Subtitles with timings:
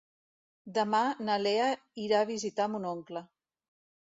[0.77, 1.67] Demà na Lea
[2.07, 3.23] irà a visitar mon oncle.